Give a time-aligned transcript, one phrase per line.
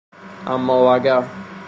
[0.53, 1.21] اماو اگر